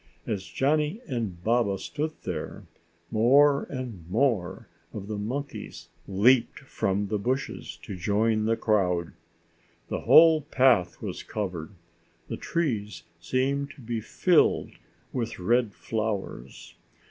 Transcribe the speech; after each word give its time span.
As 0.25 0.45
Johnny 0.45 0.99
and 1.07 1.43
Baba 1.43 1.77
stood 1.77 2.13
there, 2.23 2.63
more 3.11 3.65
and 3.69 4.03
more 4.09 4.67
of 4.93 5.07
the 5.07 5.15
monkeys 5.19 5.89
leaped 6.07 6.61
from 6.61 7.09
the 7.09 7.19
bushes 7.19 7.77
to 7.83 7.95
join 7.95 8.45
the 8.45 8.57
crowd. 8.57 9.13
The 9.89 9.99
whole 9.99 10.41
path 10.41 11.03
was 11.03 11.21
covered; 11.21 11.69
the 12.29 12.37
trees 12.37 13.03
seemed 13.19 13.69
to 13.75 13.81
be 13.81 14.01
filled 14.01 14.71
with 15.13 15.37
red 15.37 15.71
flowers. 15.75 16.73